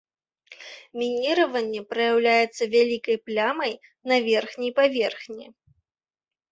Мініраванне 1.01 1.81
праяўляецца 1.93 2.63
вялікай 2.75 3.17
плямай 3.29 3.73
на 4.13 4.21
верхняй 4.31 4.71
паверхні. 4.83 5.45